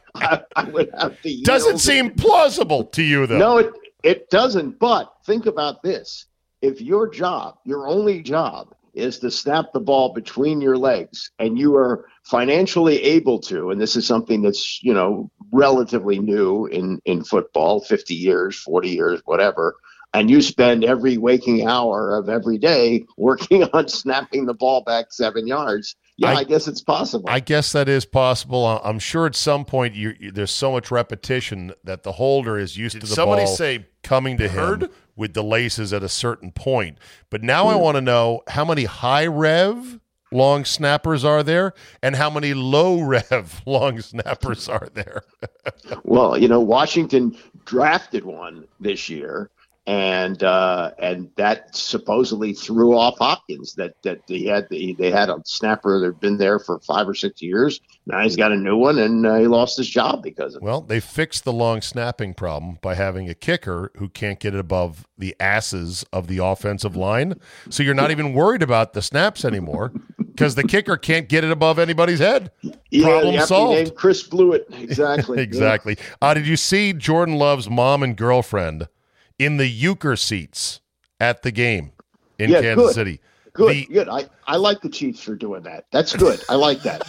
[0.14, 1.42] I, I would have to.
[1.42, 3.38] Doesn't seem plausible to you, though.
[3.38, 4.78] No, it it doesn't.
[4.78, 6.26] But think about this:
[6.62, 11.58] if your job, your only job, is to snap the ball between your legs, and
[11.58, 17.00] you are financially able to, and this is something that's you know relatively new in
[17.04, 19.76] in football, fifty years, forty years, whatever.
[20.12, 25.12] And you spend every waking hour of every day working on snapping the ball back
[25.12, 25.96] seven yards.
[26.20, 27.30] Yeah, I- I, guess it's possible.
[27.30, 28.66] I guess that is possible.
[28.66, 32.58] I- I'm sure at some point you, you- there's so much repetition that the holder
[32.58, 34.82] is used to the somebody ball say coming to heard?
[34.82, 36.98] him with the laces at a certain point.
[37.30, 37.80] But now I hmm.
[37.80, 39.98] want to know how many high rev
[40.30, 45.22] long snappers are there and how many low rev long snappers are there.
[46.04, 49.50] Well, you know, Washington drafted one this year,
[49.90, 53.74] and uh, and that supposedly threw off Hopkins.
[53.74, 57.08] That that he had the, they had a snapper that had been there for five
[57.08, 57.80] or six years.
[58.06, 60.64] Now he's got a new one, and uh, he lost his job because of it.
[60.64, 64.60] Well, they fixed the long snapping problem by having a kicker who can't get it
[64.60, 67.34] above the asses of the offensive line.
[67.68, 71.50] So you're not even worried about the snaps anymore because the kicker can't get it
[71.50, 72.52] above anybody's head.
[72.90, 73.96] Yeah, Problem solved.
[73.96, 75.40] Chris Blewitt exactly.
[75.42, 75.98] exactly.
[76.22, 78.86] Uh, did you see Jordan Love's mom and girlfriend
[79.40, 80.80] in the Uecker seats
[81.18, 81.92] at the game
[82.38, 82.94] in Yeah, Kansas good.
[82.94, 83.20] City?
[83.54, 84.08] Good, The- good.
[84.08, 85.86] I, I like the Chiefs for doing that.
[85.90, 86.40] That's good.
[86.50, 87.08] I like that.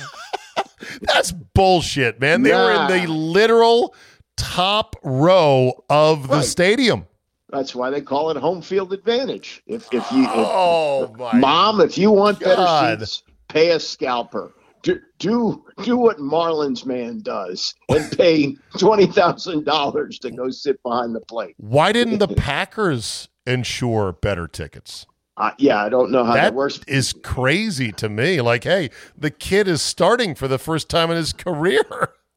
[1.02, 2.42] That's bullshit, man.
[2.42, 3.94] They were in the literal
[4.38, 6.46] top row of the Right.
[6.46, 7.06] stadium.
[7.50, 9.62] That's why they call it home field advantage.
[9.68, 13.00] If if you if, Oh my mom, if you want better God.
[13.02, 14.54] seats, pay a scalper.
[14.84, 20.82] Do do do what Marlins man does and pay twenty thousand dollars to go sit
[20.84, 21.56] behind the plate.
[21.58, 25.06] Why didn't the Packers insure better tickets?
[25.38, 26.80] Uh, yeah, I don't know how that, That works.
[26.88, 28.42] is crazy to me.
[28.42, 31.82] Like, hey, the kid is starting for the first time in his career.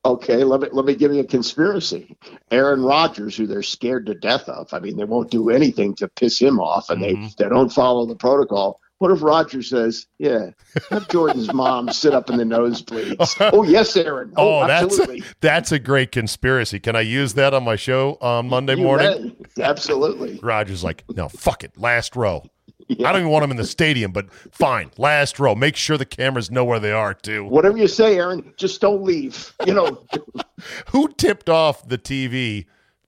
[0.07, 2.15] Okay, let me let me give you a conspiracy.
[2.51, 4.73] Aaron Rodgers, who they're scared to death of.
[4.75, 7.23] I mean, they won't do anything to piss him off, and Mm-hmm.
[7.39, 8.81] they they don't follow the protocol.
[9.05, 10.53] What if Roger says, "Yeah,
[10.89, 13.37] have Jordan's mom sit up in the nosebleeds"?
[13.53, 14.33] oh yes, Aaron.
[14.35, 15.19] Oh, Oh, that's absolutely.
[15.21, 16.81] a, that's a great conspiracy.
[16.81, 19.37] Can I use that on my show on Monday You morning?
[19.59, 19.63] may.
[19.63, 20.41] Absolutely.
[20.43, 22.45] Roger's like, no, fuck it, last row.
[22.89, 23.07] Yeah.
[23.07, 25.55] I don't even want them in the stadium, but fine, last row.
[25.55, 27.45] Make sure the cameras know where they are too.
[27.45, 29.53] Whatever you say, Aaron, just don't leave.
[29.67, 30.03] You know,
[30.93, 32.65] Who tipped off the TV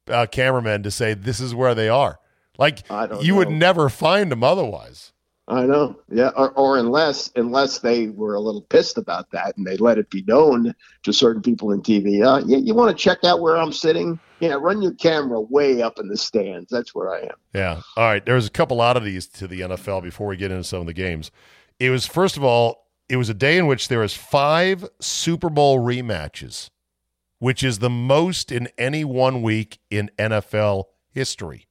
[0.09, 2.19] uh, cameraman to say this is where they are?
[2.59, 2.83] Like
[3.23, 5.13] you would never find them otherwise.
[5.49, 5.97] I know.
[6.11, 9.97] Yeah, or, or unless unless they were a little pissed about that and they let
[9.97, 12.25] it be known to certain people in TV.
[12.27, 14.19] Uh, you, you want to check out where I'm sitting?
[14.41, 16.69] Yeah, run your camera way up in the stands.
[16.71, 17.37] That's where I am.
[17.55, 17.81] Yeah.
[17.97, 18.25] All right.
[18.25, 20.93] There's a couple of oddities to the NFL before we get into some of the
[20.93, 21.31] games.
[21.79, 25.49] It was first of all, it was a day in which there was five Super
[25.49, 26.71] Bowl rematches,
[27.39, 31.67] which is the most in any one week in NFL history.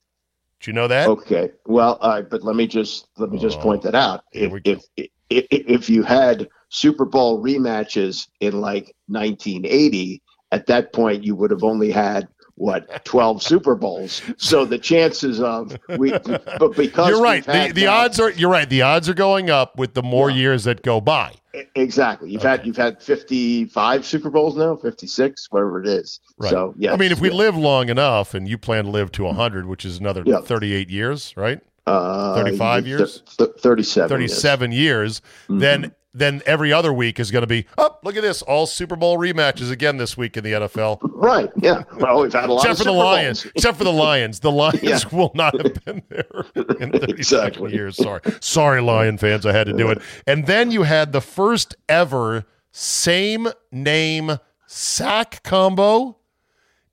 [0.65, 1.07] Did you know that?
[1.07, 1.51] Okay.
[1.67, 4.23] Well, right, but let me just let me just Oh, point that out.
[4.31, 11.23] If if, if if you had Super Bowl rematches in like 1980, at that point
[11.23, 14.21] you would have only had what 12 Super Bowls.
[14.37, 17.45] So the chances of we, but because You're right.
[17.45, 18.69] The, the now- odds are you're right.
[18.69, 20.37] The odds are going up with the more Yeah.
[20.37, 21.33] years that go by.
[21.75, 22.29] Exactly.
[22.31, 26.19] You've had you've had 55 Super Bowls now, 56, whatever it is.
[26.37, 26.49] Right.
[26.49, 26.93] So yeah.
[26.93, 27.35] I mean, if we yeah.
[27.35, 30.41] live long enough and you plan to live to 100, which is another Yeah.
[30.41, 31.59] 38 years, right?
[31.87, 33.21] uh, 35 th- years?
[33.37, 34.09] th- 37.
[34.09, 38.41] 37 years, then then every other week is going to be, oh, look at this,
[38.41, 40.99] all Super Bowl rematches again this week in the NFL.
[41.03, 41.49] Right.
[41.57, 41.83] Yeah.
[41.97, 43.43] Well, we've had a lot Except for the Lions.
[43.43, 43.51] Bowls.
[43.55, 44.39] Except for the Lions.
[44.39, 44.99] The Lions Yeah.
[45.11, 46.45] will not have been there
[46.79, 47.73] in 37 Exactly.
[47.73, 47.97] years.
[47.97, 48.21] Sorry.
[48.39, 49.45] Sorry, Lion fans.
[49.45, 49.99] I had to do it.
[50.25, 56.17] And then you had the first ever same name sack combo,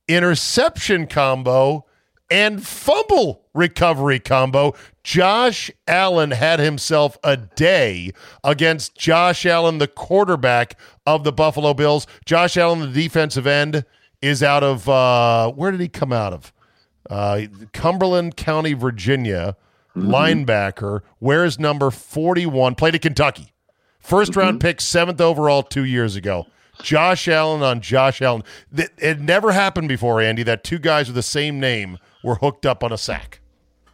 [0.07, 1.85] interception combo,
[2.33, 4.73] and fumble recovery combo.
[5.03, 8.11] Josh Allen had himself a day
[8.43, 12.07] against Josh Allen, the quarterback of the Buffalo Bills.
[12.25, 13.85] Josh Allen, the defensive end,
[14.19, 16.51] is out of uh, where did he come out of?
[17.07, 17.41] Uh,
[17.71, 19.55] Cumberland County, Virginia,
[19.95, 21.01] linebacker.
[21.19, 23.53] Where's number 41, played at Kentucky.
[24.03, 26.47] 1st round pick, seventh overall two years ago.
[26.81, 28.43] Josh Allen on Josh Allen.
[28.97, 32.83] It never happened before, Andy, that two guys with the same name were hooked up
[32.83, 33.39] on a sack.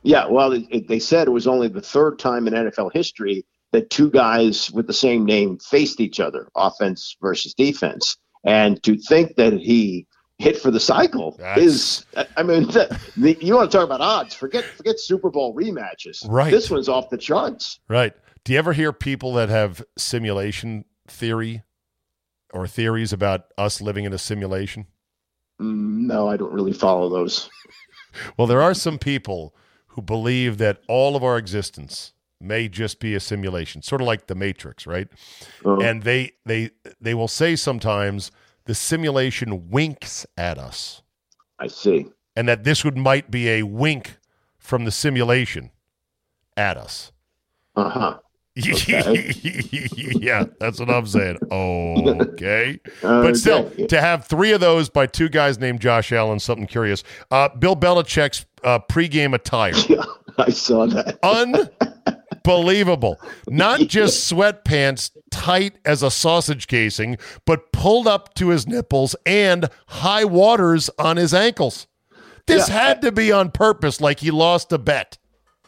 [0.03, 3.45] Yeah, well, it, it- they said it was only the third time in NFL history
[3.71, 8.17] that two guys with the same name faced each other, offense versus defense.
[8.45, 10.07] And to think that he
[10.39, 13.85] hit for the cycle That's- is, I- I mean, the, the, you want to talk
[13.85, 14.33] about odds?
[14.33, 16.25] Forget forget Super Bowl rematches.
[16.27, 16.49] Right.
[16.49, 17.79] This one's off the charts.
[17.89, 18.13] Right.
[18.45, 21.61] Do you ever hear people that have simulation theory
[22.53, 24.87] or theories about us living in a simulation?
[25.61, 27.49] Mm, no, I don't really follow those.
[28.37, 29.53] Well, there are some people
[29.89, 34.25] who believe that all of our existence may just be a simulation, sort of like
[34.25, 35.07] the Matrix, right?
[35.63, 35.79] Oh.
[35.79, 38.31] And they they they will say sometimes
[38.65, 41.03] the simulation winks at us,
[41.59, 42.07] I see.
[42.35, 44.17] and that this would might be a wink
[44.57, 45.69] from the simulation
[46.57, 47.11] at us.
[47.75, 48.17] Uh
[48.57, 49.13] huh.
[50.19, 51.37] yeah, that's what I'm saying.
[51.51, 52.79] Okay.
[53.01, 53.87] But still, Okay.
[53.87, 57.03] to have three of those by two guys named Josh Allen, something curious.
[57.31, 59.73] Uh, Bill Belichick's uh, pregame attire.
[59.89, 60.03] Yeah,
[60.45, 61.19] I saw that.
[62.45, 63.17] Unbelievable.
[63.47, 69.69] Not just sweatpants tight as a sausage casing, but pulled up to his nipples and
[69.87, 71.87] high waters on his ankles.
[72.47, 72.73] this yeah.
[72.75, 75.17] had to be on purpose, like he lost a bet.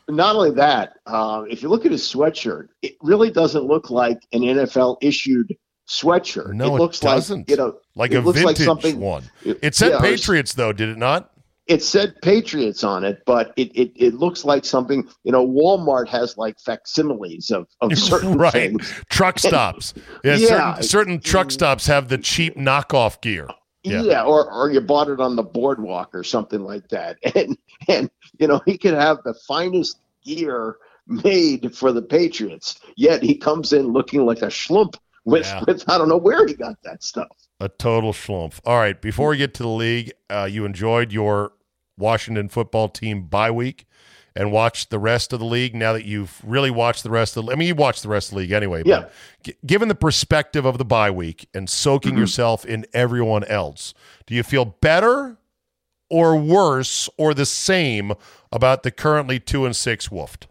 [0.09, 4.19] Not only that, uh, if you look at his sweatshirt, it really doesn't look like
[4.33, 5.55] an NFL issued
[5.87, 6.53] sweatshirt.
[6.53, 7.39] No, it looks it doesn't.
[7.39, 9.23] like you know, like a vintage like something, one.
[9.45, 11.31] It, it said yeah, Patriots, though, did it not?
[11.71, 16.09] it said Patriots on it, but it, it, it looks like something, you know, Walmart
[16.09, 18.51] has like facsimiles of, of certain right.
[18.51, 18.93] things.
[19.09, 19.93] Truck stops.
[20.23, 20.75] Yeah, yeah.
[20.75, 23.47] Certain, certain, truck stops have the cheap knockoff gear.
[23.83, 24.03] Yeah.
[24.03, 27.17] yeah, or, or you bought it on the boardwalk or something like that.
[27.35, 33.23] And and you know, he could have the finest gear made for the Patriots, yet
[33.23, 35.63] he comes in looking like a schlump with, yeah.
[35.67, 37.29] with I don't know where he got that stuff.
[37.59, 38.59] A total schlump.
[38.65, 41.53] All right, before we get to the league, uh, you enjoyed your
[41.97, 43.85] Washington football team bye week
[44.35, 45.75] and watch the rest of the league.
[45.75, 48.29] Now that you've really watched the rest of the, I mean, you watched the rest
[48.29, 48.83] of the league anyway.
[48.85, 49.09] Yeah.
[49.43, 52.21] G- given the perspective of the bye week and soaking mm-hmm.
[52.21, 53.93] yourself in everyone else,
[54.25, 55.37] do you feel better
[56.09, 58.13] or worse or the same
[58.51, 60.47] about the currently two and six Wolfed?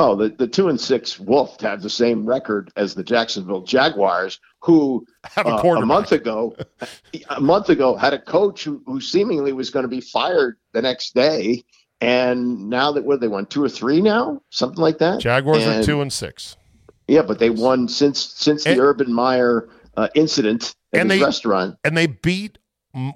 [0.00, 4.40] Oh, the, the two and six Wolf have the same record as the Jacksonville Jaguars,
[4.58, 6.56] who a, uh, a month ago,
[7.30, 10.82] a month ago had a coach who, who seemingly was going to be fired the
[10.82, 11.62] next day,
[12.04, 15.20] and now that what they won two or three now, something like that.
[15.20, 16.56] Jaguars and, are two and six.
[17.08, 21.22] Yeah, but they won since since and, the Urban Meyer uh, incident at and they,
[21.22, 22.58] restaurant, and they beat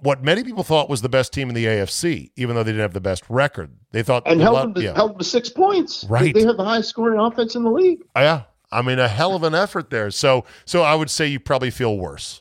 [0.00, 2.82] what many people thought was the best team in the AFC, even though they didn't
[2.82, 3.70] have the best record.
[3.92, 4.94] They thought and held them, to, yeah.
[4.94, 6.04] held them to six points.
[6.08, 8.00] Right, they, they have the highest scoring offense in the league.
[8.16, 10.10] Oh, yeah, I mean a hell of an effort there.
[10.10, 12.40] So, so I would say you probably feel worse.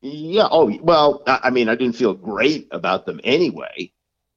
[0.00, 0.48] Yeah.
[0.50, 3.92] Oh well, I mean, I didn't feel great about them anyway,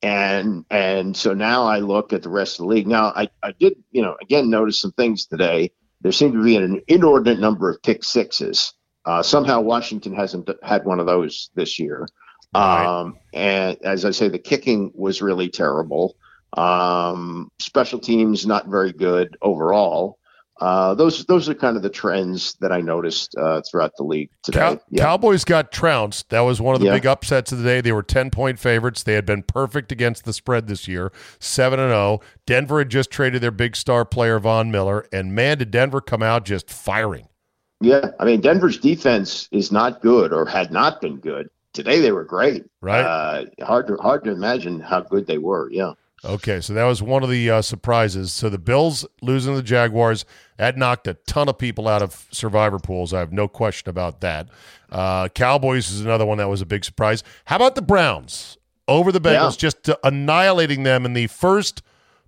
[0.05, 2.87] and and so now I look at the rest of the league.
[2.87, 5.71] Now I I did you know again notice some things today.
[6.01, 8.73] There seemed to be an inordinate number of pick sixes.
[9.05, 12.07] Uh, somehow Washington hasn't had one of those this year.
[12.53, 12.85] Right.
[12.85, 16.15] Um, and as I say, the kicking was really terrible.
[16.55, 20.19] Um, special teams not very good overall.
[20.61, 24.29] Uh, those those are kind of the trends that I noticed uh, throughout the league
[24.41, 24.59] today.
[24.59, 25.03] Cow- yeah.
[25.03, 26.29] Cowboys got trounced.
[26.29, 26.93] That was one of the yeah.
[26.93, 27.81] big upsets of the day.
[27.81, 29.03] They were ten point favorites.
[29.03, 31.95] They had been perfect against the spread this year, seven and zero.
[31.99, 32.21] Oh.
[32.45, 36.23] Denver had just traded their big star player Von Miller, and man, did Denver come
[36.23, 37.27] out just firing.
[37.81, 41.49] Yeah, I mean Denver's defense is not good or had not been good.
[41.73, 42.63] Today they were great.
[42.79, 43.01] Right.
[43.01, 45.69] Uh, hard to hard to imagine how good they were.
[45.69, 45.93] Yeah.
[46.23, 48.33] Okay, so that was one of the uh, surprises.
[48.33, 50.25] So the Bills losing to the Jaguars
[50.57, 53.13] that knocked a ton of people out of survivor pools.
[53.13, 54.49] I have no question about that.
[54.89, 57.23] Uh, Cowboys is another one that was a big surprise.
[57.45, 59.69] How about the Browns over the Bengals, yeah.
[59.69, 61.81] just annihilating them in the first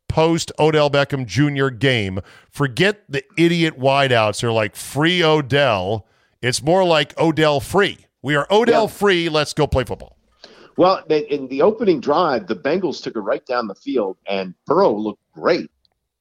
[0.08, 1.70] post Odell Beckham Jr.
[1.70, 2.20] game.
[2.50, 4.42] Forget the idiot wideouts.
[4.42, 6.08] They're like free Odell.
[6.42, 7.98] It's more like Odell free.
[8.22, 8.88] We are Odell yeah.
[8.88, 9.30] free.
[9.30, 10.17] Let's go play football.
[10.78, 14.96] Well, in the opening drive, the Bengals took it right down the field, and Burrow
[14.96, 15.72] looked great.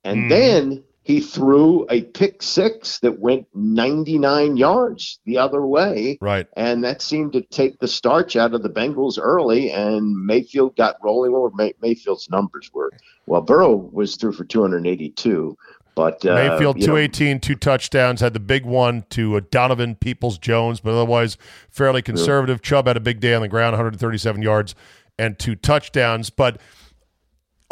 [0.03, 0.29] And mm.
[0.31, 6.19] then he threw a pick six that went 99 yards the other way.
[6.21, 6.49] Right.
[6.57, 10.97] And that seemed to take the starch out of the Bengals early, and Mayfield got
[11.03, 11.33] rolling.
[11.33, 12.91] Over May- Mayfield's numbers were
[13.27, 15.57] well, Burrow was through for 282.
[15.97, 20.39] But uh, Mayfield, 218, know, two touchdowns, had the big one to uh, Donovan Peoples
[20.39, 21.37] Jones, but otherwise
[21.71, 22.63] fairly conservative.
[22.63, 24.75] Chubb had a big day on the ground, 137 yards
[25.19, 26.31] and two touchdowns.
[26.31, 26.61] But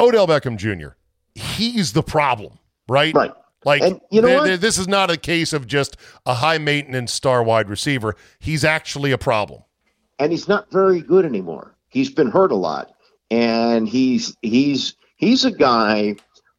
[0.01, 0.95] Odell Beckham Jr.,
[1.35, 3.13] he's the problem right?
[3.13, 3.31] Right.
[3.63, 6.59] Like, and you know th- th- this is not a case of just a high
[6.59, 8.15] maintenance star wide receiver.
[8.39, 9.63] He's actually a problem.
[10.19, 11.75] And he's not very good anymore.
[11.89, 12.91] He's been hurt a lot.
[13.31, 16.15] And he's he's he's a guy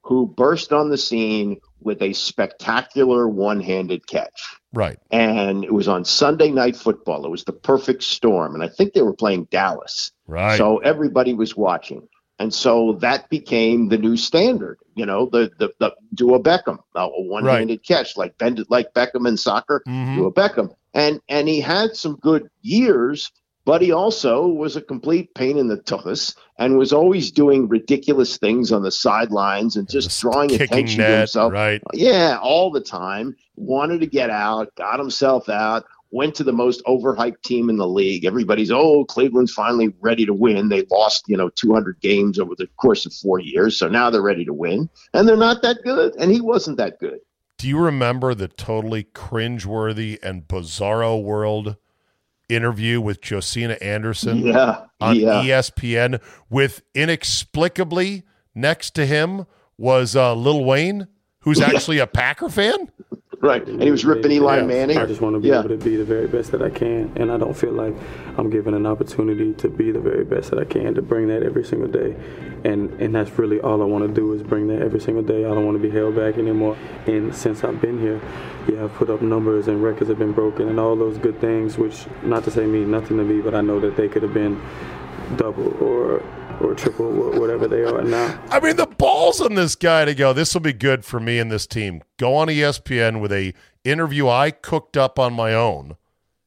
[0.07, 4.57] who burst on the scene with a spectacular one-handed catch.
[4.73, 4.99] Right.
[5.11, 7.27] And it was on Sunday night football.
[7.27, 8.55] It was the perfect storm.
[8.55, 10.13] And I think they were playing Dallas.
[10.29, 10.57] Right.
[10.57, 12.09] So everybody was watching.
[12.39, 14.79] And so that became the new standard.
[14.95, 17.83] You know, the the, the do a Beckham, a one-handed right.
[17.83, 20.17] catch, like bend like Beckham in soccer, mm-hmm.
[20.17, 20.75] do a Beckham.
[20.95, 23.33] And and he had some good years,
[23.67, 28.39] but he also was a complete pain in the tuchus and was always doing ridiculous
[28.39, 31.53] things on the sidelines and just, just drawing attention net, to himself.
[31.53, 31.83] Right.
[31.93, 33.37] Yeah, all the time.
[33.57, 37.89] Wanted to get out, got himself out, went to the most overhyped team in the
[37.89, 38.25] league.
[38.25, 40.69] Everybody's, oh, Cleveland's finally ready to win.
[40.69, 43.77] They lost, you know, 200 games over the course of four years.
[43.77, 44.89] So now they're ready to win.
[45.13, 46.15] And they're not that good.
[46.21, 47.19] And he wasn't that good.
[47.59, 51.77] Do you remember the totally cringeworthy and bizarro world
[52.49, 55.43] interview with Josina Anderson yeah, on yeah.
[55.43, 58.25] ESPN with inexplicably
[58.55, 59.47] next to him
[59.79, 61.09] was uh, Lil Wayne,
[61.41, 62.91] who's actually a Packer fan?
[63.41, 64.65] Right, and he was ripping Eli Yeah.
[64.65, 64.97] Manning.
[64.97, 65.61] I just want to be yeah.
[65.61, 67.95] able to be the very best that I can, and I don't feel like
[68.39, 71.43] I'm given an opportunity to be the very best that I can to bring that
[71.43, 72.17] every single day,
[72.65, 75.45] and and that's really all I want to do is bring that every single day.
[75.45, 76.77] I don't want to be held back anymore.
[77.07, 78.21] And since I've been here,
[78.69, 81.77] yeah, I've put up numbers and records have been broken and all those good things,
[81.77, 84.35] which not to say mean nothing to me, but I know that they could have
[84.35, 84.61] been
[85.37, 86.23] double or
[86.61, 88.43] or triple, whatever they are now.
[88.51, 90.33] I mean, the balls on this guy to go.
[90.33, 92.03] This will be good for me and this team.
[92.19, 93.53] Go on ESPN with a
[93.85, 95.97] interview I cooked up on my own,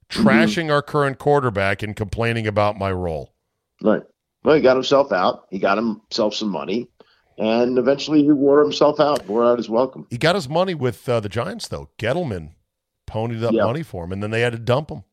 [0.10, 3.34] trashing our current quarterback and complaining about my role.
[3.82, 4.04] Right.
[4.44, 5.46] Well, he got himself out.
[5.50, 6.88] He got himself some money,
[7.38, 10.08] and eventually he wore himself out, wore out his welcome.
[10.10, 11.90] He got his money with uh, the Giants, though.
[11.98, 12.52] Gettleman
[13.10, 13.66] ponied up Yeah.
[13.66, 15.04] money for him, and then they had to dump him.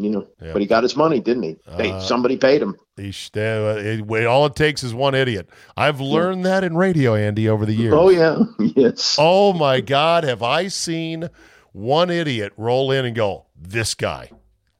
[0.00, 0.52] You know, Yeah.
[0.52, 1.56] but he got his money, didn't he?
[1.76, 2.76] They, Uh, somebody paid him.
[2.98, 5.48] Uh, all it takes is one idiot.
[5.76, 7.94] I've learned that in radio, Andy, over the years.
[7.96, 8.38] Oh yeah,
[8.76, 9.16] yes.
[9.18, 11.30] Oh my God, have I seen
[11.72, 14.30] one idiot roll in and go, this guy?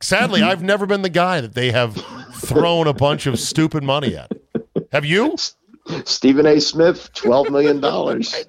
[0.00, 1.96] Sadly, I've never been the guy that they have
[2.34, 4.30] thrown a bunch of stupid money at.
[4.92, 5.34] Have you?
[6.04, 6.60] Stephen A.
[6.60, 8.44] Smith, twelve million dollars.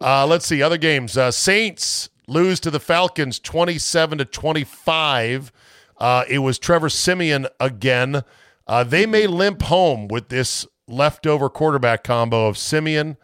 [0.00, 1.16] Uh, let's see other games.
[1.16, 5.52] Uh, Saints lose to the Falcons, twenty-seven to twenty-five.
[6.00, 8.22] Uh, it was Trevor Siemian again.
[8.66, 13.16] Uh, they may limp home with this leftover quarterback combo of Siemian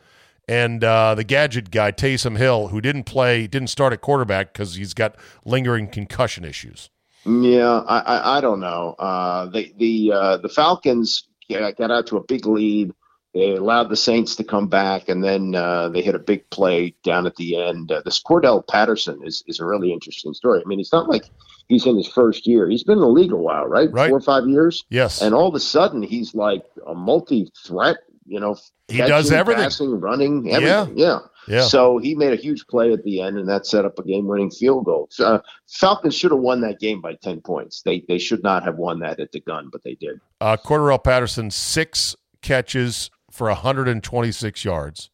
[0.48, 4.74] and uh, the gadget guy Taysom Hill, who didn't play, didn't start at quarterback because
[4.74, 6.90] he's got lingering concussion issues.
[7.24, 8.94] Yeah, I, I, I don't know.
[8.98, 12.92] Uh, the the uh, the Falcons got got out to a big lead.
[13.36, 16.94] They allowed the Saints to come back, and then uh, they hit a big play
[17.04, 17.92] down at the end.
[17.92, 20.62] Uh, this Cordarrelle Patterson is, is a really interesting story.
[20.64, 21.24] I mean, it's not like
[21.68, 22.66] he's in his first year.
[22.66, 23.92] He's been in the league a while, right?
[23.92, 24.08] Right.
[24.08, 24.86] Four or five years.
[24.88, 27.98] Yes, And all of a sudden, he's like a multi-threat.
[28.24, 28.56] You know,
[28.88, 29.64] He does everything.
[29.64, 30.96] passing, running, everything.
[30.98, 31.18] Yeah.
[31.46, 31.60] yeah.
[31.60, 34.50] So he made a huge play at the end, and that set up a game-winning
[34.50, 35.10] field goal.
[35.18, 37.82] Uh, Falcons should have won that game by ten points.
[37.82, 40.20] They they should not have won that at the gun, but they did.
[40.40, 45.10] Uh, Patterson, six catches for 126 yards.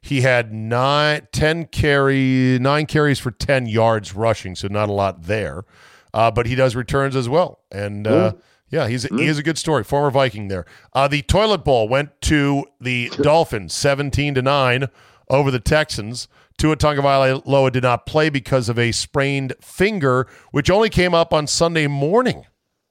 [0.00, 5.22] He had nine, 10 carry, nine carries for 10 yards rushing, so not a lot
[5.22, 5.64] there.
[6.12, 7.60] Uh, but he does returns as well.
[7.72, 8.34] And uh,
[8.68, 9.82] yeah, he's he is a good story.
[9.82, 10.66] Former Viking there.
[10.92, 14.88] Uh, the toilet bowl went to the Dolphins, 17 to 9
[15.30, 16.28] over the Texans.
[16.58, 21.46] Tua Tagovailoa did not play because of a sprained finger, which only came up on
[21.46, 22.44] Sunday morning,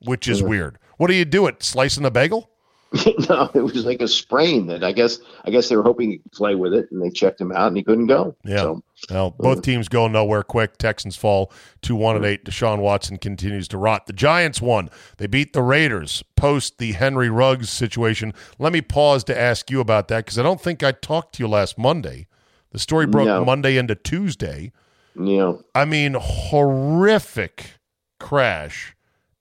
[0.04, 0.80] which is weird.
[0.98, 1.64] What do you do it?
[1.64, 2.50] Slicing a bagel?
[3.30, 6.18] no, it was like a sprain that I guess I guess they were hoping he
[6.20, 8.36] could play with it, and they checked him out, and he couldn't go.
[8.44, 8.58] Yeah.
[8.58, 10.78] So, Well, both uh, teams go nowhere quick.
[10.78, 12.46] Texans fall to one and eight.
[12.46, 14.06] Deshaun Watson continues to rot.
[14.06, 14.90] The Giants won.
[15.18, 18.34] They beat the Raiders post the Henry Ruggs situation.
[18.60, 21.44] Let me pause to ask you about that because I don't think I talked to
[21.44, 22.28] you last Monday.
[22.72, 23.46] The story broke No.
[23.46, 24.72] Monday into Tuesday.
[25.16, 27.80] know, I mean, horrific
[28.20, 28.96] crash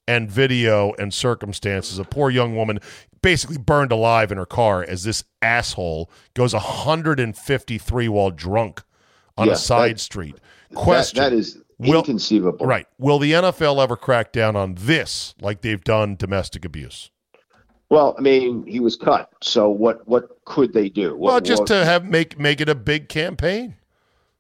[0.06, 1.98] and video and circumstances.
[1.98, 2.78] A poor young woman
[3.22, 8.82] basically burned alive in her car as this asshole goes 153 while drunk
[9.38, 10.34] on Yeah, a side that- street.
[10.70, 11.22] that, Question.
[11.22, 12.66] that is Will- inconceivable.
[12.66, 12.86] Right.
[12.98, 17.10] Will the NFL ever crack down on this like they've done domestic abuse?
[17.88, 19.28] Well, I mean, he was cut.
[19.42, 20.06] So what?
[20.08, 21.10] What could they do?
[21.16, 23.74] What, Well, just what- to have make make it a big campaign.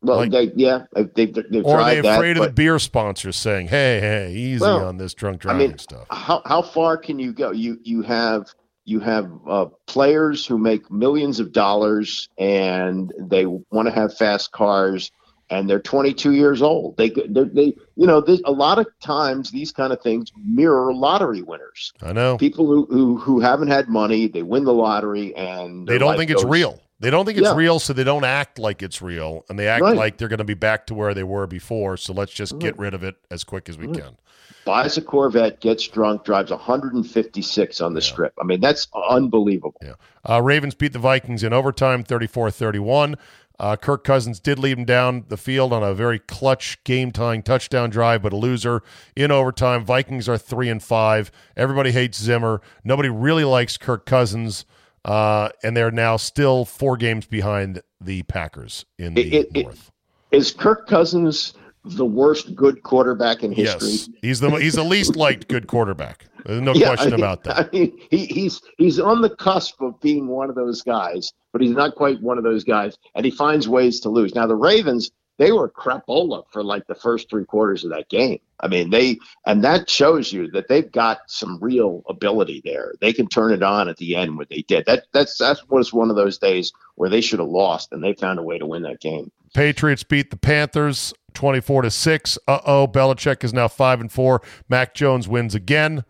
[0.00, 3.36] well, like- they, yeah, they've, they've Or are they that, afraid of the beer sponsors
[3.36, 6.06] saying, "Hey, hey, easy Well, on this drunk I driving mean, stuff"?
[6.10, 7.50] how how far can you go?
[7.50, 8.46] You you have
[8.84, 14.52] you have uh, players who make millions of dollars and they want to have fast
[14.52, 15.10] cars
[15.50, 16.96] and they're 22 years old.
[16.96, 17.64] They they, they
[17.96, 21.92] you know this, a lot of times these kind of things mirror lottery winners.
[22.02, 22.38] I know.
[22.38, 26.30] People who who, who haven't had money, they win the lottery and They don't think
[26.30, 26.80] it's real.
[27.00, 27.56] They don't think it's Yeah.
[27.56, 29.96] real, so they don't act like it's real, and they act Right.
[29.96, 31.96] like they're going to be back to where they were before.
[31.96, 34.16] So let's just get rid of it as quick as we can.
[34.64, 38.32] Buys a Corvette, gets drunk, drives 156 on the strip.
[38.40, 39.74] I mean, that's unbelievable.
[39.82, 39.94] Yeah.
[40.28, 43.16] Uh, Ravens beat the Vikings in overtime, 34-31.
[43.58, 47.90] Uh, Kirk Cousins did lead him down the field on a very clutch, game-tying touchdown
[47.90, 48.82] drive, but a loser
[49.14, 49.84] in overtime.
[49.84, 51.30] Vikings are three and five.
[51.56, 52.60] Everybody hates Zimmer.
[52.82, 54.64] Nobody really likes Kirk Cousins,
[55.04, 59.62] uh, and they're now still four games behind the Packers in the It- it- it-
[59.64, 59.90] North.
[60.32, 61.52] Is Kirk Cousins
[61.84, 63.88] the worst good quarterback in history?
[63.90, 66.26] Yes, he's the he's the least liked good quarterback.
[66.46, 67.58] There's no Yeah, question I mean- about that.
[67.58, 71.60] I mean, he, he's he's on the cusp of being one of those guys, but
[71.60, 74.34] he's not quite one of those guys, and he finds ways to lose.
[74.34, 78.38] Now the Ravens, they were crapola for like the first three quarters of that game.
[78.60, 82.92] I mean, they and that shows you that they've got some real ability there.
[83.00, 84.86] They can turn it on at the end what they did.
[84.86, 88.12] That that's that was one of those days where they should have lost, and they
[88.14, 89.32] found a way to win that game.
[89.52, 92.38] Patriots beat the Panthers 24 to 6.
[92.46, 94.42] Uh-oh, Belichick is now 5 and 4.
[94.68, 96.04] Mac Jones wins again.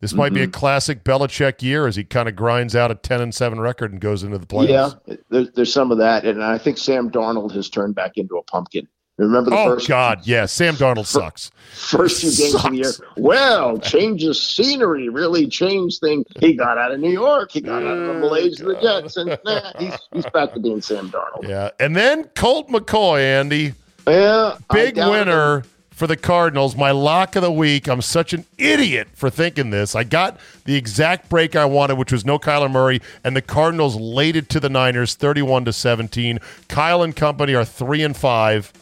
[0.00, 0.50] This might be a mm-hmm.
[0.50, 4.00] classic Belichick year as he kind of grinds out a 10 and 7 record and
[4.00, 4.98] goes into the playoffs.
[5.06, 8.36] Yeah, there's, there's some of that, and I think Sam Darnold has turned back into
[8.36, 8.88] a pumpkin.
[9.18, 11.50] Remember the Oh first god, yeah, Sam Darnold sucks.
[11.74, 12.92] first few games of the year?
[13.16, 16.26] Well, change of scenery really changed things.
[16.40, 17.52] He got out of New York.
[17.52, 20.60] He got out of the Malays and the Jets, and nah, he's he's back to
[20.60, 21.46] being Sam Darnold.
[21.46, 21.70] Yeah.
[21.78, 23.74] And then Colt McCoy, Andy,
[24.06, 26.74] Yeah, big winner for the Cardinals.
[26.76, 27.88] My lock of the week.
[27.88, 29.94] I'm such an idiot for thinking this.
[29.94, 33.94] I got the exact break I wanted, which was no Kyler Murray, and the Cardinals
[33.96, 36.40] laid it to the Niners, 31 to 17.
[36.68, 38.72] Kyle and company are three and five,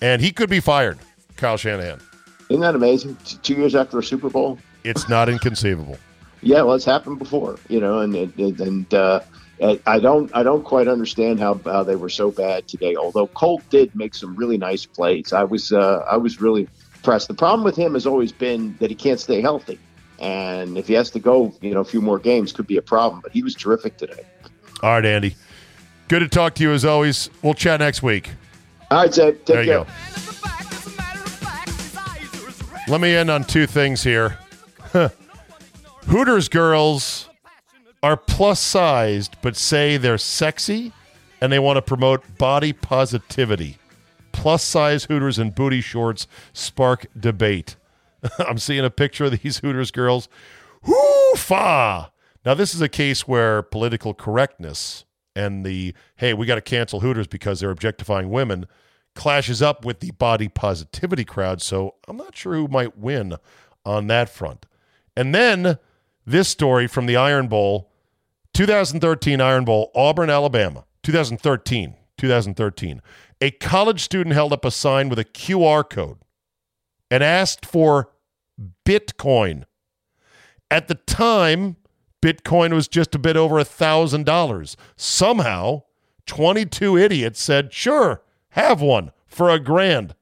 [0.00, 0.98] and he could be fired.
[1.36, 2.00] Kyle Shanahan.
[2.48, 3.16] Isn't that amazing?
[3.24, 4.58] T- Two years after a Super Bowl.
[4.84, 5.98] It's not inconceivable.
[6.42, 9.20] Yeah, well, it's happened before, you know, and and, and uh,
[9.60, 12.94] I don't I don't quite understand how, how they were so bad today.
[12.94, 17.28] Although Colt did make some really nice plays, I was uh, I was really impressed.
[17.28, 19.78] The problem with him has always been that he can't stay healthy,
[20.18, 22.82] and if he has to go, you know, a few more games, could be a
[22.82, 23.22] problem.
[23.22, 24.24] But he was terrific today.
[24.82, 25.36] All right, Andy.
[26.08, 27.30] Good to talk to you as always.
[27.42, 28.30] We'll chat next week.
[28.90, 29.84] All right, Zach, take There you care.
[29.84, 29.90] go.
[32.88, 34.38] Let me end on two things here.
[36.06, 37.28] Hooters girls
[38.06, 40.92] are plus sized, but say they're sexy
[41.40, 43.78] and they want to promote body positivity.
[44.30, 47.74] Plus size Hooters and booty shorts spark debate.
[48.38, 50.28] I'm seeing a picture of these Hooters girls.
[50.82, 52.12] Hoo-fa!
[52.44, 55.04] Now, this is a case where political correctness
[55.34, 58.66] and the, hey, we got to cancel Hooters because they're objectifying women
[59.16, 61.60] clashes up with the body positivity crowd.
[61.60, 63.34] So I'm not sure who might win
[63.84, 64.64] on that front.
[65.16, 65.78] And then
[66.24, 67.90] this story from the Iron Bowl,
[68.56, 73.02] 2013 Iron Bowl, Auburn, Alabama, 2013, 2013.
[73.42, 76.16] A college student held up a sign with a QR code
[77.10, 78.08] and asked for
[78.86, 79.64] Bitcoin.
[80.70, 81.76] At the time,
[82.22, 84.74] Bitcoin was just a bit over a thousand dollars.
[84.96, 85.82] Somehow,
[86.24, 90.14] 22 idiots said, "Sure, have one for a grand."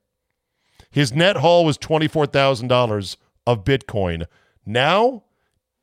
[0.90, 3.16] His net haul was $24,000
[3.46, 4.26] of Bitcoin.
[4.66, 5.22] Now,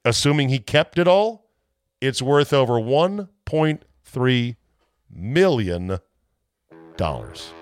[0.04, 1.41] assuming he kept it all,
[2.02, 4.56] it's worth over 1.3
[5.14, 6.00] million
[6.98, 7.54] dollars.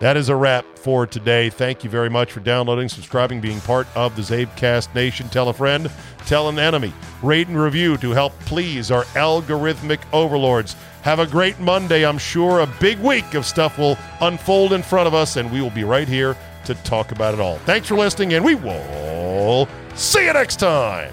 [0.00, 1.50] That is a wrap for today.
[1.50, 5.28] Thank you very much for downloading, subscribing, being part of the Zabecast Nation.
[5.28, 5.90] Tell a friend,
[6.24, 6.92] tell an enemy.
[7.22, 10.74] Rate and review to help please our algorithmic overlords.
[11.02, 12.06] Have a great Monday.
[12.06, 15.60] I'm sure a big week of stuff will unfold in front of us, and we
[15.60, 16.34] will be right here
[16.64, 17.58] to talk about it all.
[17.58, 21.12] Thanks for listening, and we will see you next time.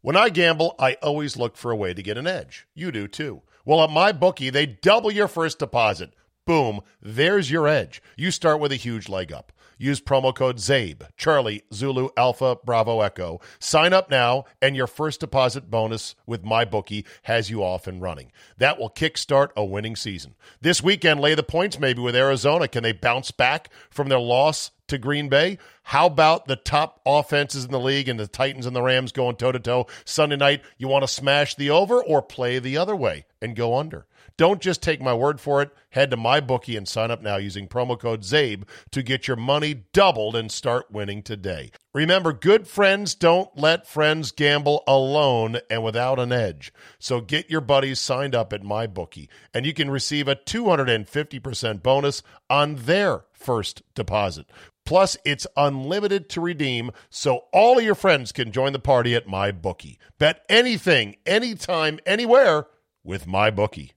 [0.00, 2.68] When I gamble, I always look for a way to get an edge.
[2.72, 3.42] You do too.
[3.64, 6.14] Well, at MyBookie, they double your first deposit.
[6.46, 8.00] Boom, there's your edge.
[8.16, 9.52] You start with a huge leg up.
[9.78, 13.40] Use promo code ZABE, Charlie, Zulu, Alpha, Bravo, Echo.
[13.60, 18.32] Sign up now, and your first deposit bonus with MyBookie has you off and running.
[18.58, 20.34] That will kickstart a winning season.
[20.60, 22.66] This weekend, lay the points maybe with Arizona.
[22.66, 25.58] Can they bounce back from their loss to Green Bay?
[25.84, 29.36] How about the top offenses in the league and the Titans and the Rams going
[29.36, 30.62] toe to toe Sunday night?
[30.76, 34.06] You want to smash the over or play the other way and go under?
[34.38, 35.72] Don't just take my word for it.
[35.90, 38.62] Head to MyBookie and sign up now using promo code ZABE
[38.92, 41.72] to get your money doubled and start winning today.
[41.92, 46.72] Remember, good friends don't let friends gamble alone and without an edge.
[47.00, 52.22] So get your buddies signed up at MyBookie, and you can receive a 250% bonus
[52.48, 54.46] on their first deposit.
[54.86, 59.26] Plus, it's unlimited to redeem, so all of your friends can join the party at
[59.26, 59.98] MyBookie.
[60.20, 62.68] Bet anything, anytime, anywhere
[63.02, 63.90] with MyBookie.